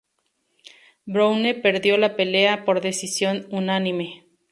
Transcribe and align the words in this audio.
Browne 1.05 1.53
perdió 1.53 1.95
la 1.95 2.15
pelea 2.15 2.65
por 2.65 2.81
decisión 2.81 3.45
unánime. 3.51 4.25